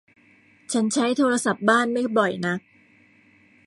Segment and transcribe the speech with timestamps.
[0.73, 2.59] ฉันใช้โทรศัพท์บ้านไม่บ่อยนัก